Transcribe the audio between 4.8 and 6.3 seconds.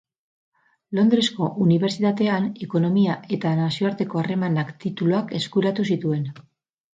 tituluak eskuratu zituen.